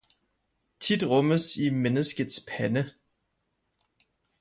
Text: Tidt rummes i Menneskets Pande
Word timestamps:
Tidt 0.79 1.03
rummes 1.03 1.57
i 1.57 1.69
Menneskets 1.69 2.43
Pande 2.47 2.91